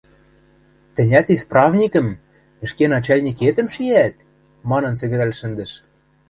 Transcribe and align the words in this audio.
–Тӹнят 0.95 1.27
исправникӹм, 1.35 2.07
ӹшке 2.65 2.85
начальникетӹм, 2.93 3.67
шиӓт?!– 3.73 4.15
манын 4.69 4.93
сӹгӹрӓл 4.99 5.31
шӹндӹш. 5.39 5.71